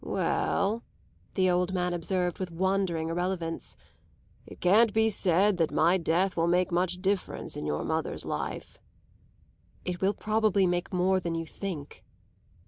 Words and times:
"Well," 0.03 0.81
the 1.35 1.51
old 1.51 1.75
man 1.75 1.93
observed 1.93 2.39
with 2.39 2.49
wandering 2.49 3.09
irrelevance, 3.09 3.77
"it 4.47 4.59
can't 4.59 4.91
be 4.95 5.11
said 5.11 5.57
that 5.57 5.69
my 5.69 5.97
death 5.99 6.35
will 6.35 6.47
make 6.47 6.71
much 6.71 7.03
difference 7.03 7.55
in 7.55 7.67
your 7.67 7.83
mother's 7.83 8.25
life." 8.25 8.79
"It 9.85 10.01
will 10.01 10.15
probably 10.15 10.65
make 10.65 10.91
more 10.91 11.19
than 11.19 11.35
you 11.35 11.45
think." 11.45 12.03